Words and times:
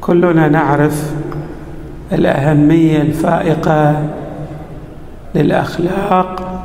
كلنا 0.00 0.48
نعرف 0.48 1.12
الأهمية 2.12 3.02
الفائقة 3.02 4.08
للأخلاق 5.34 6.62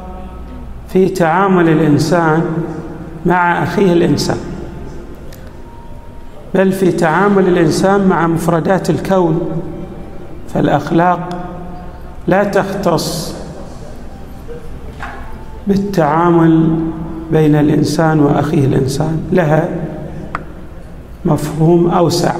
في 0.89 1.09
تعامل 1.09 1.69
الإنسان 1.69 2.43
مع 3.25 3.63
أخيه 3.63 3.93
الإنسان 3.93 4.37
بل 6.55 6.71
في 6.71 6.91
تعامل 6.91 7.47
الإنسان 7.47 8.07
مع 8.07 8.27
مفردات 8.27 8.89
الكون. 8.89 9.49
فالأخلاق 10.53 11.29
لا 12.27 12.43
تختص 12.43 13.35
بالتعامل 15.67 16.79
بين 17.31 17.55
الإنسان 17.55 18.19
وأخيه 18.19 18.65
الإنسان 18.65 19.21
لها 19.31 19.69
مفهوم 21.25 21.89
أوسع. 21.89 22.33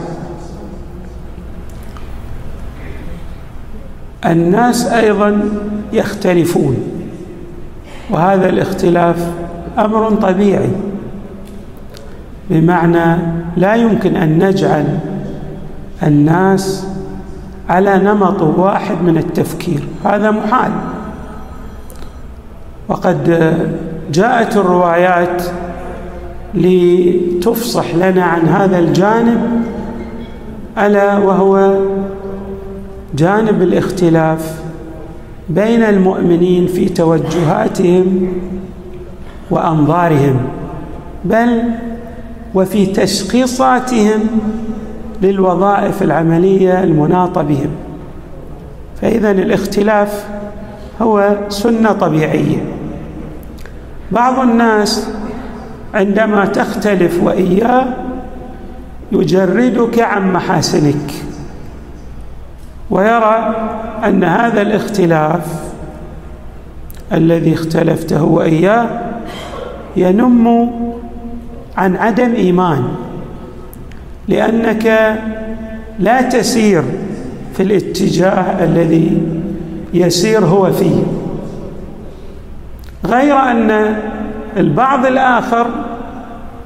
الناس 4.25 4.85
أيضا 4.85 5.49
يختلفون 5.93 6.77
وهذا 8.09 8.49
الاختلاف 8.49 9.31
أمر 9.79 10.11
طبيعي 10.11 10.69
بمعنى 12.49 13.17
لا 13.57 13.75
يمكن 13.75 14.15
أن 14.15 14.47
نجعل 14.47 14.99
الناس 16.03 16.87
على 17.69 17.97
نمط 17.97 18.41
واحد 18.41 19.01
من 19.01 19.17
التفكير 19.17 19.83
هذا 20.05 20.31
محال. 20.31 20.71
وقد 22.87 23.53
جاءت 24.11 24.57
الروايات 24.57 25.43
لتفصح 26.53 27.95
لنا 27.95 28.23
عن 28.23 28.47
هذا 28.47 28.79
الجانب 28.79 29.63
ألا 30.77 31.17
وهو 31.17 31.79
جانب 33.15 33.61
الاختلاف 33.61 34.61
بين 35.49 35.83
المؤمنين 35.83 36.67
في 36.67 36.89
توجهاتهم 36.89 38.27
وأنظارهم 39.51 40.35
بل 41.25 41.63
وفي 42.53 42.85
تشخيصاتهم 42.85 44.19
للوظائف 45.21 46.03
العملية 46.03 46.83
المناطة 46.83 47.41
بهم. 47.41 47.69
فإذا 49.01 49.31
الاختلاف 49.31 50.27
هو 51.01 51.37
سنة 51.49 51.91
طبيعية. 51.91 52.63
بعض 54.11 54.39
الناس 54.39 55.09
عندما 55.93 56.45
تختلف 56.45 57.23
وإياه 57.23 57.85
يجردك 59.11 59.99
عن 59.99 60.33
محاسنك. 60.33 61.13
ويرى 62.93 63.55
أن 64.05 64.23
هذا 64.23 64.61
الاختلاف 64.61 65.41
الذي 67.13 67.53
اختلفته 67.53 68.23
واياه 68.23 68.87
ينم 69.95 70.71
عن 71.77 71.95
عدم 71.95 72.33
إيمان 72.33 72.83
لأنك 74.27 75.15
لا 75.99 76.21
تسير 76.21 76.83
في 77.53 77.63
الاتجاه 77.63 78.63
الذي 78.63 79.21
يسير 79.93 80.45
هو 80.45 80.71
فيه. 80.71 81.03
غير 83.05 83.37
أن 83.37 83.95
البعض 84.57 85.05
الآخر 85.05 85.67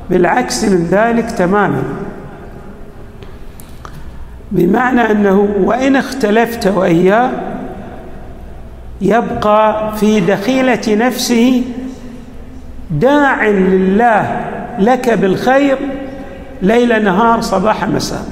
بالعكس 0.10 0.66
من 0.66 0.88
ذلك 0.92 1.32
تماما. 1.32 1.84
بمعنى 4.52 5.12
أنه 5.12 5.50
وإن 5.64 5.96
اختلفت 5.96 6.68
واياه 6.68 7.30
يبقى 9.02 9.94
في 9.98 10.20
دخيلة 10.20 10.82
نفسه 10.88 11.64
داع 12.92 13.48
لله 13.48 14.46
لك 14.80 15.10
بالخير 15.10 15.78
ليل 16.62 17.04
نهار 17.04 17.42
صباح 17.42 17.88
مساء. 17.88 18.26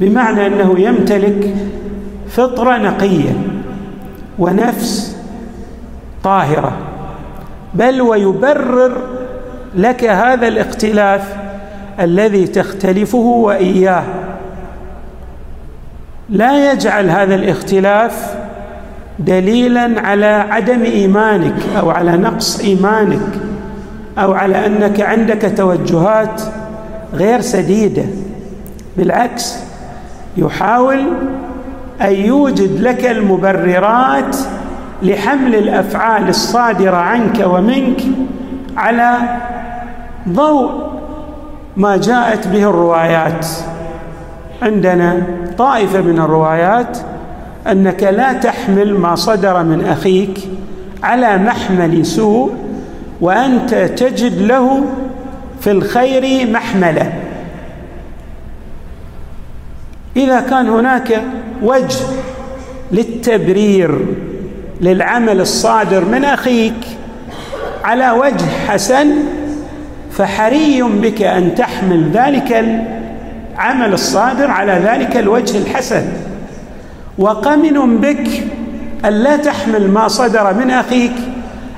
بمعنى 0.00 0.46
أنه 0.46 0.74
يمتلك 0.80 1.54
فطرة 2.28 2.76
نقية 2.76 3.32
ونفس 4.38 5.16
طاهرة 6.24 6.72
بل 7.74 8.02
ويبرر 8.02 8.96
لك 9.74 10.04
هذا 10.04 10.48
الاختلاف 10.48 11.36
الذي 12.00 12.46
تختلفه 12.46 13.18
وإياه. 13.18 14.04
لا 16.28 16.72
يجعل 16.72 17.10
هذا 17.10 17.34
الاختلاف 17.34 18.34
دليلا 19.18 20.00
على 20.00 20.26
عدم 20.26 20.82
إيمانك 20.82 21.54
أو 21.78 21.90
على 21.90 22.16
نقص 22.16 22.60
إيمانك 22.60 23.40
أو 24.18 24.32
على 24.32 24.66
أنك 24.66 25.00
عندك 25.00 25.52
توجهات 25.56 26.42
غير 27.14 27.40
سديدة. 27.40 28.04
بالعكس 28.96 29.56
يحاول 30.36 31.04
أن 32.00 32.12
يوجد 32.12 32.80
لك 32.80 33.06
المبررات 33.06 34.36
لحمل 35.02 35.54
الأفعال 35.54 36.28
الصادرة 36.28 36.96
عنك 36.96 37.44
ومنك 37.46 38.00
على 38.76 39.18
ضوء 40.28 40.70
ما 41.76 41.96
جاءت 41.96 42.48
به 42.48 42.70
الروايات 42.70 43.46
عندنا. 44.62 45.43
طائفة 45.58 46.00
من 46.00 46.18
الروايات 46.18 46.98
أنك 47.70 48.02
لا 48.02 48.32
تحمل 48.32 48.94
ما 48.98 49.14
صدر 49.14 49.62
من 49.62 49.84
أخيك 49.84 50.38
على 51.02 51.36
محمل 51.36 52.06
سوء 52.06 52.54
وأنت 53.20 53.74
تجد 53.74 54.42
له 54.42 54.84
في 55.60 55.70
الخير 55.70 56.50
محملة. 56.50 57.12
إذا 60.16 60.40
كان 60.40 60.68
هناك 60.68 61.22
وجه 61.62 62.04
للتبرير 62.92 64.06
للعمل 64.80 65.40
الصادر 65.40 66.04
من 66.04 66.24
أخيك 66.24 66.74
على 67.84 68.10
وجه 68.10 68.44
حسن 68.68 69.14
فحري 70.12 70.82
بك 70.82 71.22
أن 71.22 71.54
تحمل 71.54 72.10
ذلك 72.10 72.64
العمل 73.54 73.92
الصادر 73.92 74.50
على 74.50 74.72
ذلك 74.72 75.16
الوجه 75.16 75.58
الحسن. 75.58 76.04
وقمن 77.18 77.96
بك 78.00 78.28
أن 79.04 79.12
لا 79.12 79.36
تحمل 79.36 79.90
ما 79.90 80.08
صدر 80.08 80.54
من 80.54 80.70
أخيك 80.70 81.12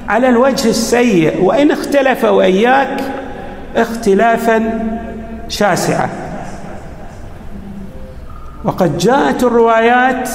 على 0.09 0.29
الوجه 0.29 0.69
السيء 0.69 1.45
وإن 1.45 1.71
اختلف 1.71 2.25
وإياك 2.25 3.01
اختلافا 3.77 4.89
شاسعا 5.49 6.09
وقد 8.65 8.99
جاءت 8.99 9.43
الروايات 9.43 10.31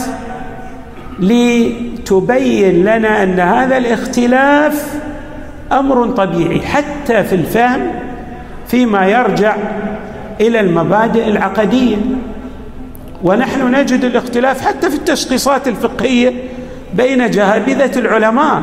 لتبين 1.20 2.84
لنا 2.86 3.24
أن 3.24 3.40
هذا 3.40 3.78
الاختلاف 3.78 4.94
أمر 5.72 6.08
طبيعي 6.08 6.62
حتى 6.62 7.24
في 7.24 7.36
الفهم 7.36 7.82
فيما 8.68 9.06
يرجع 9.06 9.56
إلى 10.42 10.60
المبادئ 10.60 11.28
العقدية. 11.28 11.98
ونحن 13.24 13.76
نجد 13.76 14.06
الاختلاف 14.06 14.62
حتى 14.62 14.90
في 14.90 14.96
التشخيصات 14.96 15.68
الفقهية 15.68 16.34
بين 16.94 17.30
جهابذه 17.30 18.00
العلماء. 18.00 18.62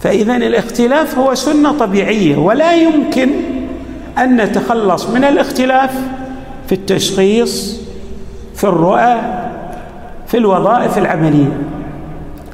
فاذا 0.00 0.36
الاختلاف 0.36 1.18
هو 1.18 1.34
سنة 1.34 1.72
طبيعية 1.78 2.36
ولا 2.36 2.74
يمكن 2.74 3.30
أن 4.18 4.36
نتخلص 4.36 5.06
من 5.06 5.24
الاختلاف 5.24 5.94
في 6.66 6.74
التشخيص 6.74 7.80
في 8.54 8.64
الرؤى 8.64 9.20
في 10.26 10.36
الوظائف 10.36 10.98
العملية. 10.98 11.58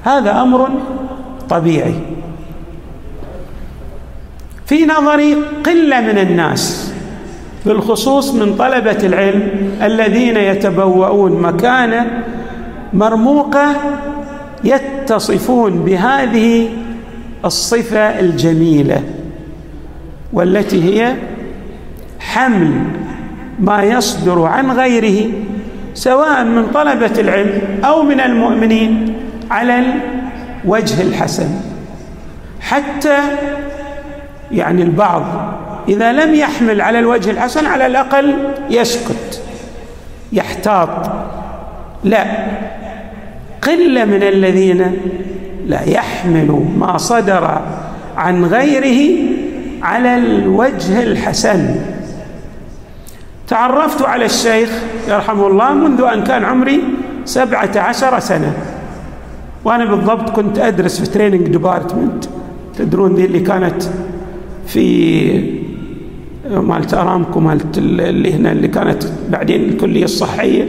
هذا 0.05 0.43
أمر 0.43 0.69
طبيعي. 1.51 1.95
في 4.67 4.87
نظري 4.87 5.35
قلة 5.67 6.01
من 6.01 6.19
الناس 6.19 6.93
بالخصوص 7.67 8.35
من 8.35 8.57
طلبة 8.57 8.99
العلم 9.03 9.51
الذين 9.83 10.37
يتبوؤون 10.37 11.43
مكانه 11.43 12.23
مرموقه 12.93 13.75
يتصفون 14.65 15.85
بهذه 15.85 16.69
الصفة 17.45 18.21
الجميلة 18.21 19.03
والتي 20.33 20.85
هي 20.85 21.15
حمل 22.21 22.71
ما 23.61 23.83
يصدر 23.83 24.43
عن 24.43 24.71
غيره 24.71 25.31
سواء 25.95 26.45
من 26.45 26.67
طلبة 26.67 27.13
العلم 27.19 27.61
أو 27.85 28.03
من 28.03 28.21
المؤمنين 28.21 29.15
على 29.51 29.85
الوجه 30.65 31.03
الحسن. 31.03 31.49
حتى 32.61 33.19
يعني 34.53 34.83
البعض 34.83 35.48
إذا 35.89 36.13
لم 36.13 36.35
يحمل 36.35 36.81
على 36.81 36.99
الوجه 36.99 37.31
الحسن 37.31 37.67
على 37.67 37.87
الأقل 37.87 38.35
يسكت 38.71 39.43
يحتاط. 40.33 40.89
لا. 42.05 42.25
قلة 43.63 44.05
من 44.05 44.23
الذين 44.23 44.93
لا 45.67 45.83
يحمل 45.83 46.67
ما 46.79 46.99
صدر 46.99 47.61
عن 48.17 48.45
غيره 48.45 49.19
على 49.83 50.17
الوجه 50.17 51.03
الحسن. 51.03 51.77
تعرفت 53.49 54.03
على 54.03 54.25
الشيخ 54.25 54.71
يرحمه 55.09 55.47
الله 55.47 55.73
منذ 55.73 56.03
أن 56.03 56.25
كان 56.25 56.45
عمري 56.45 56.83
سبعة 57.25 57.71
عشر 57.77 58.19
سنة. 58.19 58.53
وأنا 59.65 59.85
بالضبط 59.85 60.31
كنت 60.31 60.59
أدرس 60.59 61.01
في 61.01 61.07
training 61.07 61.49
department 61.49 62.25
تدرون 62.79 63.15
دي 63.15 63.25
اللي 63.25 63.41
كانت 63.41 63.83
في 64.67 65.58
مالت 66.51 66.95
أرامكو 66.95 67.41
مالت 67.41 67.79
اللي 67.79 68.35
هنا 68.35 68.53
اللي 68.53 68.69
كانت 68.69 69.05
بعدين 69.31 69.69
الكلية 69.69 70.05
الصحية. 70.05 70.65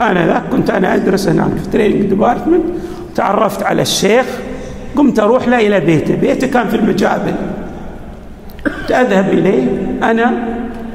أنا 0.00 0.26
ذاك 0.26 0.42
كنت 0.52 0.70
أنا 0.70 0.94
أدرس 0.94 1.28
هناك 1.28 1.56
في 1.56 1.70
training 1.72 2.02
department 2.02 2.64
تعرفت 3.14 3.62
على 3.62 3.82
الشيخ. 3.82 4.26
قمت 4.96 5.18
أروح 5.18 5.48
له 5.48 5.66
إلى 5.66 5.80
بيته. 5.80 6.14
بيته 6.14 6.46
كان 6.46 6.68
في 6.68 6.76
المجابل. 6.76 7.34
اذهب 8.90 9.28
إليه 9.28 9.66
أنا 10.02 10.32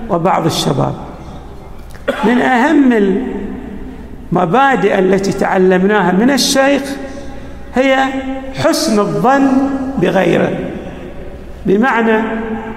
وبعض 0.09 0.45
الشباب. 0.45 0.93
من 2.23 2.37
أهم 2.37 3.17
المبادئ 4.31 4.99
التي 4.99 5.31
تعلمناها 5.31 6.11
من 6.11 6.29
الشيخ 6.29 6.81
هي 7.75 7.97
حسن 8.55 8.99
الظن 8.99 9.47
بغيره. 10.01 10.51
بمعنى 11.65 12.21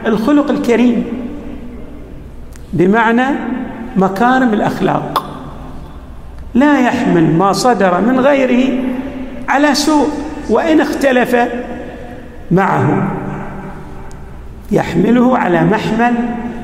الخلق 0.07 0.51
الكريم. 0.51 1.05
بمعنى 2.73 3.27
مكارم 3.97 4.55
الأخلاق. 4.55 5.25
لا 6.55 6.81
يحمل 6.81 7.37
ما 7.39 7.53
صدر 7.53 8.01
من 8.01 8.21
غيره 8.21 8.79
على 9.49 9.75
سوء 9.75 10.09
وإن 10.51 10.81
اختلف 10.81 11.37
معه. 12.51 13.11
يحمله 14.71 15.39
على 15.39 15.65
محمل 15.65 16.15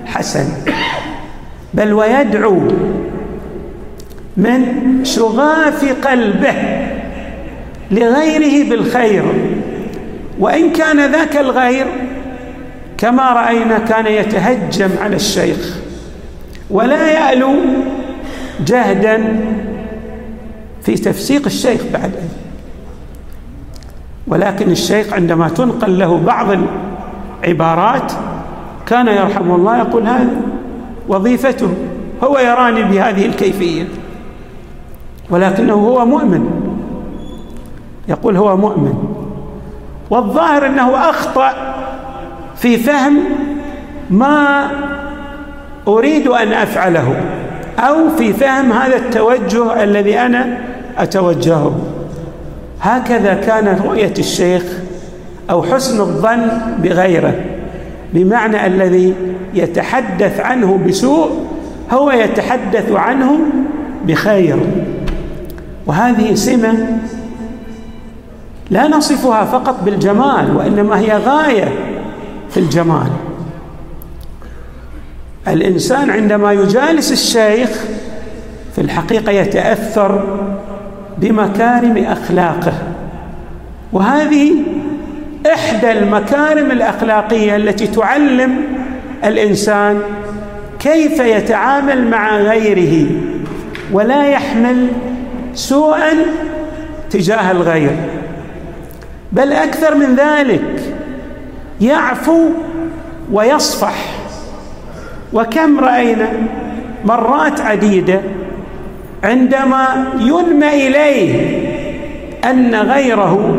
حسن. 0.06 0.44
بل 1.74 1.92
ويدعو 1.92 2.60
من 4.36 4.64
شغاف 5.04 6.06
قلبه 6.06 6.54
لغيره 7.90 8.70
بالخير. 8.70 9.24
وإن 10.38 10.72
كان 10.72 11.12
ذاك 11.12 11.36
الغير 11.36 11.86
كما 12.98 13.32
رأينا 13.32 13.78
كان 13.78 14.06
يتهجم 14.06 14.90
على 15.02 15.16
الشيخ. 15.16 15.83
ولا 16.70 17.10
يألو 17.10 17.54
جهدا 18.66 19.40
في 20.82 20.94
تفسيق 20.94 21.44
الشيخ 21.46 21.82
بعد. 21.92 22.12
ولكن 24.26 24.70
الشيخ 24.70 25.12
عندما 25.12 25.48
تنقل 25.48 25.98
له 25.98 26.18
بعض 26.18 26.46
العبارات 27.44 28.12
كان 28.86 29.06
يرحمه 29.06 29.54
الله 29.54 29.78
يقول 29.78 30.06
هذا 30.06 30.36
وظيفته 31.08 31.68
هو 32.22 32.38
يراني 32.38 32.82
بهذه 32.82 33.26
الكيفية 33.26 33.84
ولكنه 35.30 35.74
هو 35.74 36.06
مؤمن. 36.06 36.50
يقول 38.08 38.36
هو 38.36 38.56
مؤمن. 38.56 38.94
والظاهر 40.10 40.66
أنه 40.66 41.10
أخطأ 41.10 41.52
في 42.56 42.76
فهم 42.76 43.18
ما 44.10 44.68
أريد 45.88 46.26
أن 46.26 46.52
أفعله 46.52 47.16
أو 47.78 48.10
في 48.18 48.32
فهم 48.32 48.72
هذا 48.72 48.96
التوجه 48.96 49.82
الذي 49.84 50.18
أنا 50.18 50.58
أتوجهه. 50.98 51.80
هكذا 52.80 53.34
كانت 53.34 53.80
رؤية 53.80 54.14
الشيخ 54.18 54.62
أو 55.50 55.62
حسن 55.62 56.00
الظن 56.00 56.48
بغيره 56.78 57.34
بمعنى 58.12 58.66
الذي 58.66 59.14
يتحدث 59.54 60.40
عنه 60.40 60.80
بسوء 60.88 61.30
هو 61.90 62.10
يتحدث 62.10 62.92
عنه 62.92 63.38
بخير. 64.06 64.56
وهذه 65.86 66.34
سمة 66.34 66.98
لا 68.70 68.88
نصفها 68.88 69.44
فقط 69.44 69.76
بالجمال 69.84 70.56
وإنما 70.56 71.00
هي 71.00 71.16
غاية 71.16 71.68
في 72.50 72.60
الجمال. 72.60 73.08
الإنسان 75.48 76.10
عندما 76.10 76.52
يجالس 76.52 77.12
الشيخ 77.12 77.70
في 78.74 78.80
الحقيقة 78.80 79.32
يتأثر 79.32 80.24
بمكارم 81.18 81.96
أخلاقه. 81.96 82.72
وهذه 83.92 84.52
إحدى 85.52 85.92
المكارم 85.92 86.70
الأخلاقية 86.70 87.56
التي 87.56 87.86
تعلم 87.86 88.56
الإنسان 89.24 90.02
كيف 90.80 91.20
يتعامل 91.20 92.10
مع 92.10 92.36
غيره 92.36 93.06
ولا 93.92 94.26
يحمل 94.26 94.88
سوءا 95.54 96.12
تجاه 97.10 97.50
الغير. 97.50 97.96
بل 99.32 99.52
أكثر 99.52 99.94
من 99.94 100.16
ذلك 100.16 100.94
يعفو 101.80 102.48
ويصفح. 103.32 104.13
وكم 105.34 105.80
رأينا؟ 105.80 106.28
مرات 107.04 107.60
عديدة 107.60 108.20
عندما 109.24 109.86
ينمى 110.20 110.86
إليه 110.86 111.58
أن 112.50 112.74
غيره 112.74 113.56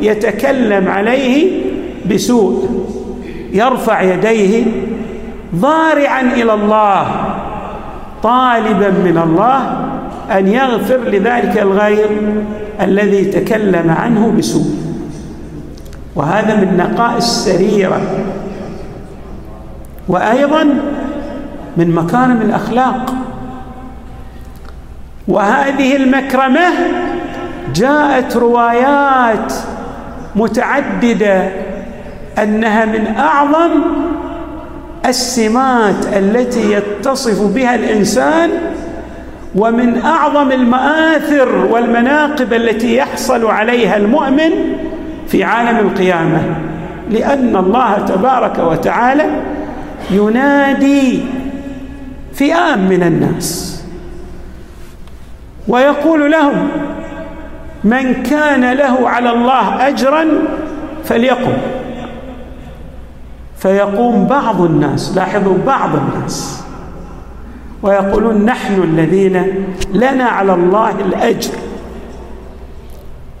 يتكلم 0.00 0.88
عليه 0.88 1.62
بسوء 2.10 2.68
يرفع 3.52 4.02
يديه 4.02 4.64
ضارعا 5.54 6.20
إلى 6.20 6.54
الله 6.54 7.06
طالبا 8.22 8.90
من 8.90 9.20
الله 9.24 9.86
أن 10.38 10.48
يغفر 10.48 10.96
لذلك 10.96 11.58
الغير 11.58 12.08
الذي 12.80 13.24
تكلم 13.24 13.90
عنه 13.90 14.32
بسوء. 14.38 14.66
وهذا 16.16 16.54
من 16.54 16.76
نقاء 16.76 17.16
السريره 17.16 18.00
وأيضا 20.08 20.74
من 21.76 21.94
مكارم 21.94 22.42
الأخلاق. 22.42 23.14
وهذه 25.28 25.96
المكرمة 25.96 26.68
جاءت 27.74 28.36
روايات 28.36 29.52
متعددة 30.36 31.48
أنها 32.42 32.84
من 32.84 33.06
أعظم 33.18 33.70
السمات 35.06 36.06
التي 36.16 36.72
يتصف 36.72 37.42
بها 37.42 37.74
الإنسان 37.74 38.50
ومن 39.54 40.02
أعظم 40.02 40.52
المآثر 40.52 41.68
والمناقب 41.70 42.52
التي 42.52 42.96
يحصل 42.96 43.46
عليها 43.46 43.96
المؤمن 43.96 44.50
في 45.28 45.44
عالم 45.44 45.78
القيامة. 45.78 46.42
لأن 47.10 47.56
الله 47.56 47.98
تبارك 47.98 48.58
وتعالى 48.58 49.24
ينادي 50.10 51.24
فئام 52.34 52.88
من 52.88 53.02
الناس. 53.02 53.82
ويقول 55.68 56.30
لهم 56.30 56.68
من 57.84 58.22
كان 58.22 58.72
له 58.72 59.08
على 59.08 59.30
الله 59.30 59.88
اجرا 59.88 60.26
فليقم. 61.04 61.56
فيقوم 63.58 64.26
بعض 64.26 64.60
الناس 64.60 65.16
لاحظوا 65.16 65.58
بعض 65.66 65.90
الناس. 65.96 66.64
ويقولون 67.82 68.44
نحن 68.44 68.82
الذين 68.82 69.66
لنا 69.92 70.24
على 70.24 70.54
الله 70.54 70.90
الأجر. 70.90 71.52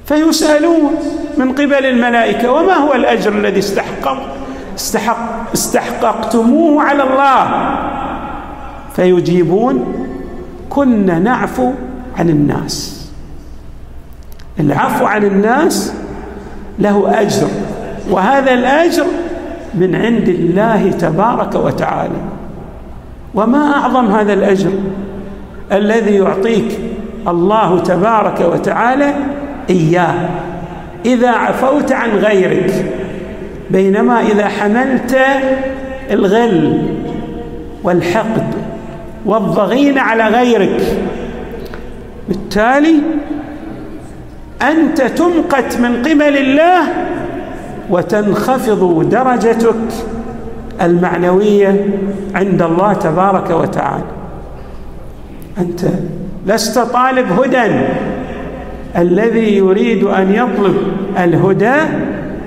فيسألون 0.06 0.94
من 1.36 1.52
قبل 1.52 1.86
الملائكة 1.86 2.52
وما 2.52 2.74
هو 2.74 2.92
الأجر 2.94 3.32
الذي 3.32 3.58
استحقق 3.58 4.18
استحق 4.76 5.52
استحققتموه 5.54 6.82
على 6.82 7.02
الله؟ 7.02 7.74
فيجيبون 8.96 9.84
كنا 10.70 11.18
نعفو 11.18 11.70
عن 12.18 12.30
الناس. 12.30 13.08
العفو 14.60 15.06
عن 15.06 15.24
الناس 15.24 15.94
له 16.78 17.20
أجر 17.20 17.48
وهذا 18.10 18.54
الأجر 18.54 19.04
من 19.74 19.94
عند 19.94 20.28
الله 20.28 20.90
تبارك 20.90 21.54
وتعالى. 21.54 22.20
وما 23.34 23.72
أعظم 23.72 24.06
هذا 24.06 24.32
الأجر؟ 24.32 24.70
الذي 25.72 26.14
يعطيك 26.14 26.78
الله 27.28 27.78
تبارك 27.78 28.40
وتعالى 28.40 29.14
إياه. 29.70 30.28
إذا 31.06 31.30
عفوت 31.30 31.92
عن 31.92 32.10
غيرك 32.10 32.92
بينما 33.70 34.20
إذا 34.20 34.48
حملت 34.48 35.18
الغل 36.10 36.82
والحقد 37.82 38.63
والضغين 39.26 39.98
على 39.98 40.28
غيرك. 40.28 40.82
بالتالي 42.28 42.94
أنت 44.62 45.02
تمقت 45.02 45.76
من 45.80 46.02
قبل 46.02 46.36
الله 46.36 46.82
وتنخفض 47.90 49.08
درجتك 49.08 49.74
المعنوية 50.82 51.86
عند 52.34 52.62
الله 52.62 52.92
تبارك 52.92 53.50
وتعالى. 53.50 54.04
أنت 55.58 55.80
لست 56.46 56.78
طالب 56.78 57.40
هدى. 57.40 57.72
الذي 58.96 59.56
يريد 59.56 60.04
أن 60.04 60.34
يطلب 60.34 60.76
الهدى 61.18 61.74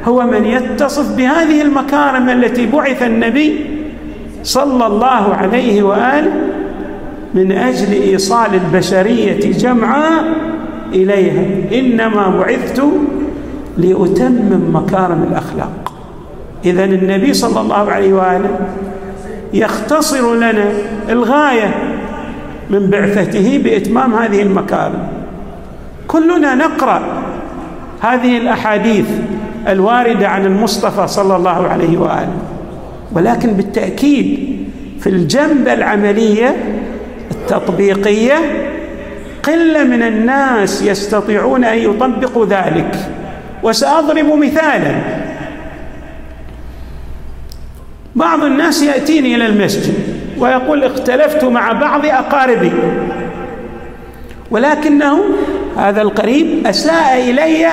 هو 0.05 0.22
من 0.22 0.46
يتصف 0.46 1.15
بهذه 1.17 1.62
المكارم 1.62 2.29
التي 2.29 2.65
بعث 2.65 3.03
النبي 3.03 3.65
صلى 4.43 4.88
الله 4.88 5.36
عليه 5.36 5.84
وآله 5.84 6.31
من 7.34 7.51
أجل 7.51 7.91
إيصال 8.01 8.53
البشرية 8.53 9.51
جمعاء 9.51 10.24
إليها. 10.93 11.46
إنما 11.79 12.29
بعثت 12.39 12.84
لأتمم 13.77 14.75
مكارم 14.75 15.27
الأخلاق. 15.31 15.93
اذا 16.65 16.86
النبي 16.86 17.34
صلى 17.34 17.62
الله 17.62 17.91
عليه 17.91 18.13
وآله 18.13 18.60
يختصر 19.53 20.36
لنا 20.36 20.72
الغاية 21.10 21.75
من 22.69 22.89
بعثته 22.89 23.62
بإتمام 23.63 24.13
هذه 24.13 24.41
المكارم. 24.41 25.07
كلنا 26.07 26.55
نقرأ 26.55 27.01
هذه 28.01 28.38
الأحاديث 28.38 29.05
الواردة 29.67 30.27
عن 30.27 30.46
المصطفى 30.46 31.07
صلى 31.07 31.36
الله 31.36 31.67
عليه 31.67 31.98
وآله 31.98 32.38
ولكن 33.13 33.53
بالتأكيد 33.53 34.57
في 35.00 35.10
الجنبه 35.10 35.74
العملية 35.74 36.55
التطبيقيه 37.51 38.36
قلة 39.44 39.84
من 39.84 40.04
الناس 40.04 40.82
يستطيعون 40.82 41.63
أن 41.63 41.77
يطبقوا 41.77 42.46
ذلك. 42.46 42.96
وسأضرب 43.63 44.25
مثالا. 44.25 44.96
بعض 48.16 48.44
الناس 48.44 48.84
يأتيني 48.84 49.36
إلى 49.36 49.46
المسجد 49.46 49.94
ويقول 50.38 50.84
اختلفت 50.84 51.44
مع 51.44 51.72
بعض 51.72 52.06
أقاربي 52.06 52.72
ولكنه 54.51 55.20
هذا 55.77 56.01
القريب 56.01 56.68
أساء 56.68 57.30
إلي 57.30 57.68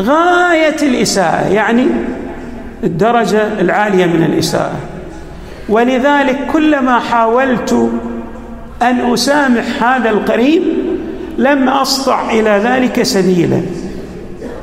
غاية 0.00 0.76
الإساءة 0.82 1.48
يعني 1.48 1.86
الدرجة 2.84 3.60
العالية 3.60 4.06
من 4.06 4.24
الإساءة. 4.24 4.76
ولذلك 5.68 6.38
كلما 6.52 6.98
حاولت 6.98 7.90
أن 8.82 9.12
أسامح 9.12 9.82
هذا 9.82 10.10
القريب 10.10 10.62
لم 11.38 11.68
أسطع 11.68 12.30
إلى 12.30 12.50
ذلك 12.50 13.02
سبيلا. 13.02 13.62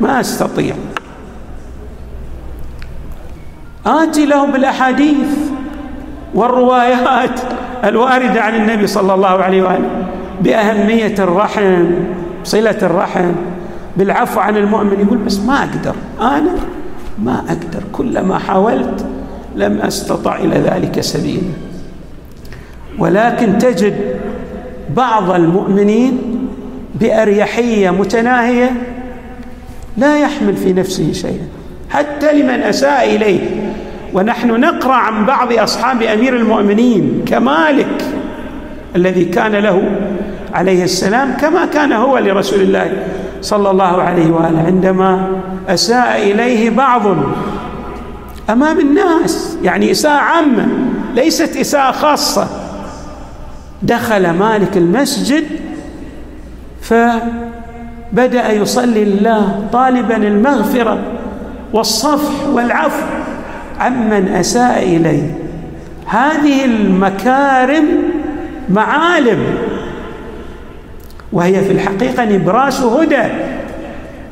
ما 0.01 0.19
أستطيع. 0.19 0.75
آتي 3.85 4.25
له 4.25 4.45
بالأحاديث 4.45 5.27
والروايات 6.33 7.39
الواردة 7.83 8.41
عن 8.41 8.55
النبي 8.55 8.87
صلى 8.87 9.13
الله 9.13 9.27
عليه 9.27 9.63
وآله 9.63 10.07
بأهمية 10.41 11.15
الرحم 11.19 11.85
صلة 12.43 12.77
الرحم 12.81 13.31
بالعفو 13.97 14.39
عن 14.39 14.57
المؤمن. 14.57 14.99
يقول 14.99 15.17
بس 15.17 15.39
ما 15.39 15.59
أقدر. 15.59 15.95
أنا 16.21 16.55
ما 17.19 17.43
أقدر. 17.47 17.83
كلما 17.91 18.39
حاولت 18.39 19.05
لم 19.55 19.81
أستطع 19.81 20.35
إلى 20.35 20.55
ذلك 20.59 21.01
سبيلا. 21.01 21.53
ولكن 22.99 23.57
تجد 23.57 23.95
بعض 24.95 25.31
المؤمنين 25.31 26.19
بأريحية 26.95 27.89
متناهية 27.89 28.71
لا 29.97 30.17
يحمل 30.17 30.57
في 30.57 30.73
نفسه 30.73 31.11
شيئا. 31.13 31.47
حتى 31.89 32.33
لمن 32.33 32.61
أساء 32.61 33.15
إليه. 33.15 33.39
ونحن 34.13 34.59
نقرأ 34.59 34.93
عن 34.93 35.25
بعض 35.25 35.53
أصحاب 35.53 36.01
أمير 36.01 36.35
المؤمنين 36.35 37.25
كمالك 37.27 38.05
الذي 38.95 39.25
كان 39.25 39.51
له 39.51 39.83
عليه 40.53 40.83
السلام 40.83 41.33
كما 41.33 41.65
كان 41.65 41.91
هو 41.91 42.17
لرسول 42.17 42.61
الله 42.61 43.07
صلى 43.41 43.71
الله 43.71 44.01
عليه 44.01 44.31
وآله. 44.31 44.63
عندما 44.65 45.27
أساء 45.69 46.31
إليه 46.31 46.69
بعض 46.69 47.01
أمام 48.49 48.79
الناس 48.79 49.57
يعني 49.63 49.91
إساءة 49.91 50.19
عامة 50.19 50.67
ليست 51.15 51.57
إساءة 51.57 51.91
خاصة. 51.91 52.64
دخل 53.85 54.29
مالك 54.29 54.77
المسجد 54.77 55.43
فبدأ 56.81 58.51
يصلي 58.51 59.03
الله 59.03 59.67
طالبا 59.73 60.17
المغفرة 60.17 60.99
والصفح 61.73 62.47
والعفو 62.47 63.05
عمن 63.79 64.27
أساء 64.27 64.83
إليه. 64.83 65.37
هذه 66.05 66.65
المكارم 66.65 67.85
معالم 68.69 69.39
وهي 71.33 71.61
في 71.61 71.71
الحقيقة 71.71 72.25
نبراس 72.25 72.81
هدى 72.81 73.23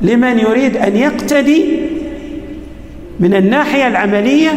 لمن 0.02 0.40
يريد 0.40 0.78
أن 0.78 0.96
يقتدي 0.96 1.80
من 3.20 3.34
الناحية 3.34 3.88
العملية 3.88 4.50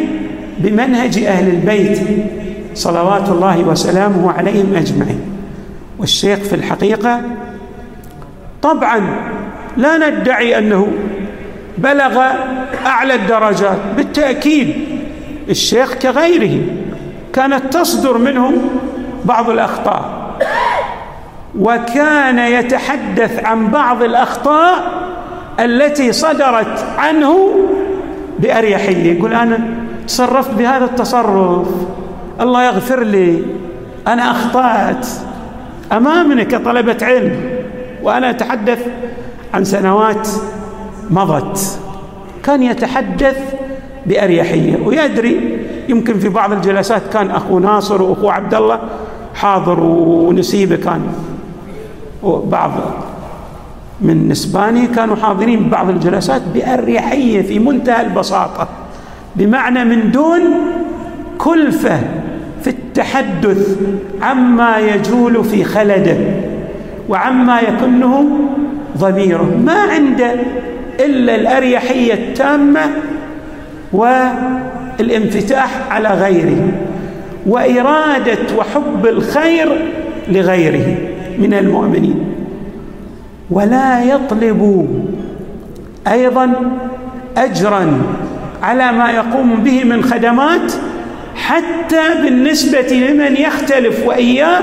بمنهج 0.58 1.18
أهل 1.18 1.48
البيت. 1.48 1.98
صلوات 2.76 3.28
الله 3.28 3.60
وسلامه 3.60 4.32
عليهم 4.32 4.74
أجمعين. 4.74 5.20
والشيخ 5.98 6.38
في 6.38 6.54
الحقيقة 6.54 7.20
طبعا 8.62 9.00
لا 9.76 10.10
ندعي 10.10 10.58
أنه 10.58 10.88
بلغ 11.78 12.22
أعلى 12.86 13.14
الدرجات 13.14 13.78
بالتأكيد 13.96 14.74
الشيخ 15.48 15.94
كغيره 15.94 16.60
كانت 17.32 17.72
تصدر 17.72 18.18
منه 18.18 18.52
بعض 19.24 19.50
الأخطاء 19.50 20.26
وكان 21.58 22.38
يتحدث 22.38 23.44
عن 23.44 23.68
بعض 23.68 24.02
الأخطاء 24.02 24.84
التي 25.60 26.12
صدرت 26.12 26.84
عنه 26.98 27.48
بأريحية. 28.38 29.18
يقول 29.18 29.32
أنا 29.32 29.58
تصرفت 30.08 30.50
بهذا 30.50 30.84
التصرف. 30.84 31.68
الله 32.40 32.64
يغفر 32.64 33.02
لي. 33.02 33.42
أنا 34.08 34.30
أخطأت. 34.30 35.06
امامنا 35.92 36.42
كطلبه 36.44 36.96
علم. 37.02 37.40
وأنا 38.02 38.30
أتحدث 38.30 38.86
عن 39.54 39.64
سنوات 39.64 40.28
مضت. 41.10 41.78
كان 42.42 42.62
يتحدث 42.62 43.54
بأريحية. 44.06 44.86
ويدري 44.86 45.58
يمكن 45.88 46.18
في 46.18 46.28
بعض 46.28 46.52
الجلسات 46.52 47.02
كان 47.12 47.30
أخو 47.30 47.58
ناصر 47.58 48.02
وأخو 48.02 48.28
عبد 48.28 48.54
الله 48.54 48.80
حاضر 49.34 49.80
ونسيبه 49.80 50.76
كان. 50.76 51.02
وبعض 52.22 52.72
من 54.00 54.28
نسباني 54.28 54.86
كانوا 54.86 55.16
حاضرين 55.16 55.60
ببعض 55.60 55.88
الجلسات 55.88 56.42
بأريحية 56.54 57.42
في 57.42 57.58
منتهى 57.58 58.06
البساطة. 58.06 58.68
بمعنى 59.36 59.84
من 59.84 60.10
دون 60.10 60.40
كلفة. 61.38 62.00
التحدث 62.98 63.76
عما 64.22 64.78
يجول 64.78 65.44
في 65.44 65.64
خلده 65.64 66.16
وعما 67.08 67.60
يكنه 67.60 68.28
ضميره. 68.98 69.60
ما 69.64 69.80
عنده 69.80 70.34
إلا 71.00 71.34
الأريحية 71.34 72.14
التامة 72.14 72.80
والانفتاح 73.92 75.70
على 75.90 76.08
غيره 76.08 76.68
وإرادة 77.46 78.38
وحب 78.58 79.06
الخير 79.06 79.68
لغيره 80.28 80.96
من 81.38 81.54
المؤمنين. 81.54 82.24
ولا 83.50 84.04
يطلب 84.04 84.88
أيضا 86.06 86.52
اجرا 87.36 88.02
على 88.62 88.92
ما 88.92 89.10
يقوم 89.10 89.54
به 89.54 89.84
من 89.84 90.04
خدمات 90.04 90.72
حتى 91.46 92.22
بالنسبة 92.22 92.80
لمن 92.80 93.36
يختلف 93.36 94.06
وإياه 94.06 94.62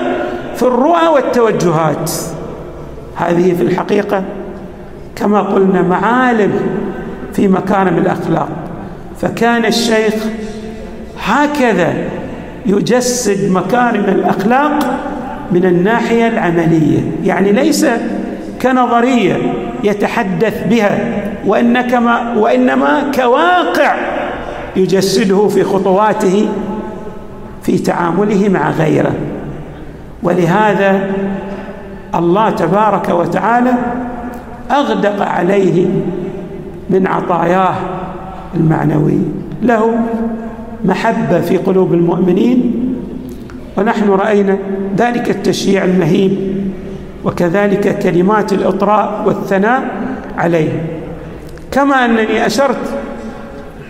في 0.56 0.64
الرؤى 0.64 1.08
والتوجهات. 1.08 2.12
هذه 3.16 3.56
في 3.56 3.64
الحقيقة 3.64 4.24
كما 5.16 5.42
قلنا 5.42 5.82
معالم 5.82 6.52
في 7.34 7.48
مكارم 7.48 7.98
الأخلاق. 7.98 8.50
فكان 9.22 9.66
الشيخ 9.66 10.14
هكذا 11.24 11.94
يجسد 12.66 13.52
مكارم 13.52 14.04
الأخلاق 14.08 15.00
من 15.52 15.66
الناحية 15.66 16.28
العملية. 16.28 17.00
يعني 17.24 17.52
ليس 17.52 17.86
كنظرية 18.62 19.38
يتحدث 19.84 20.68
بها 20.68 20.98
وإنما 22.36 23.12
كواقع 23.16 23.96
يجسده 24.76 25.48
في 25.48 25.64
خطواته 25.64 26.50
في 27.64 27.78
تعامله 27.78 28.50
مع 28.50 28.70
غيره. 28.70 29.14
ولهذا 30.24 31.12
الله 32.16 32.50
تبارك 32.50 33.10
وتعالى 33.10 33.74
أغدق 34.72 35.26
عليه 35.26 35.86
من 36.90 37.08
عطاياه 37.08 37.76
المعنويه 38.56 39.26
له 39.62 40.00
محبة 40.86 41.42
في 41.42 41.58
قلوب 41.58 41.94
المؤمنين 41.94 42.74
ونحن 43.78 44.10
رأينا 44.10 44.58
ذلك 44.98 45.30
التشييع 45.30 45.84
المهيب 45.84 46.38
وكذلك 47.26 48.00
كلمات 48.00 48.54
الإطراء 48.54 49.24
والثناء 49.26 49.84
عليه. 50.38 50.84
كما 51.72 52.06
أنني 52.06 52.46
أشرت 52.46 52.94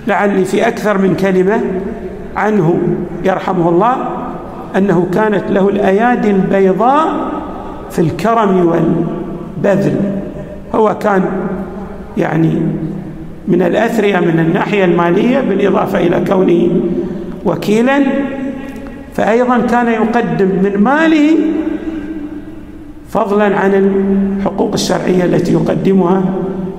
لعلي 0.07 0.45
في 0.45 0.67
أكثر 0.67 0.97
من 0.97 1.15
كلمة 1.15 1.61
عنه 2.35 2.79
يرحمه 3.23 3.69
الله 3.69 3.95
أنه 4.77 5.07
كانت 5.13 5.43
له 5.49 5.69
الأيادي 5.69 6.31
البيضاء 6.31 7.07
في 7.91 7.99
الكرم 7.99 8.67
والبذل. 8.67 9.95
هو 10.75 10.97
كان 10.99 11.23
يعني 12.17 12.61
من 13.47 13.61
الأثرياء 13.61 14.21
من 14.21 14.39
الناحية 14.39 14.85
المالية 14.85 15.39
بالإضافة 15.39 15.99
إلى 15.99 16.23
كونه 16.27 16.69
وكيلا. 17.45 17.99
فايضا 19.13 19.57
كان 19.57 19.87
يقدم 19.87 20.47
من 20.63 20.77
ماله 20.77 21.35
فضلا 23.09 23.57
عن 23.57 23.73
الحقوق 23.73 24.73
الشرعية 24.73 25.25
التي 25.25 25.53
يقدمها 25.53 26.23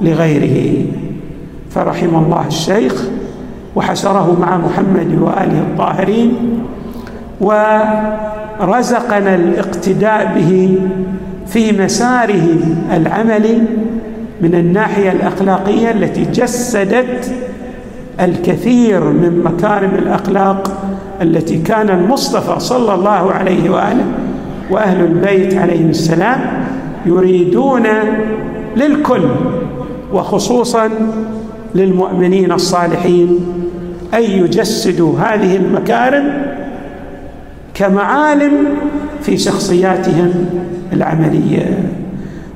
لغيره. 0.03 0.87
فرحم 1.71 2.17
الله 2.17 2.47
الشيخ. 2.47 3.09
وحشره 3.77 4.37
مع 4.41 4.57
محمد 4.59 5.19
وآله 5.21 5.59
الطاهرين 5.59 6.35
ورزقنا 7.41 9.35
الاقتداء 9.35 10.33
به 10.35 10.79
في 11.47 11.73
مساره 11.85 12.57
العملي 12.93 13.63
من 14.41 14.55
الناحية 14.55 15.13
الأخلاقية 15.13 15.91
التي 15.91 16.25
جسدت 16.25 17.33
الكثير 18.21 19.05
من 19.05 19.43
مكارم 19.45 19.91
الأخلاق 19.95 20.83
التي 21.23 21.59
كان 21.59 21.91
المصطفى 21.91 22.61
صلى 22.61 22.95
الله 22.95 23.33
عليه 23.33 23.71
وآله 23.71 24.05
وأهل 24.71 25.01
البيت 25.01 25.55
عليهم 25.55 25.91
السلام 25.91 26.41
يريدون 27.07 27.83
للكل 28.77 29.29
وخصوصا 30.13 30.91
للمؤمنين 31.75 32.53
الصالحين 32.53 33.39
أن 34.15 34.23
يجسدوا 34.23 35.19
هذه 35.19 35.57
المكارم 35.57 36.43
كمعالم 37.75 38.53
في 39.23 39.39
شخصياتهم 39.39 40.47
العملية. 40.93 41.79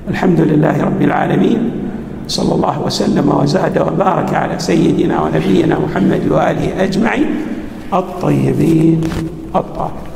الحمد 0.08 0.40
لله 0.40 0.82
رب 0.82 1.02
العالمين. 1.02 1.70
صلى 2.28 2.54
الله 2.54 2.82
وسلم 2.82 3.28
وزاد 3.28 3.78
وبارك 3.78 4.34
على 4.34 4.58
سيدنا 4.58 5.22
ونبينا 5.22 5.78
محمد 5.78 6.20
وآله 6.30 6.84
أجمعين 6.84 7.26
الطيبين 7.92 9.00
الطاهرين. 9.56 10.07